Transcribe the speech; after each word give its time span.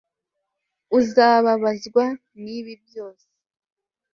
Uzababazwa 0.99 2.03
nibi 2.41 2.73
byose 2.83 3.27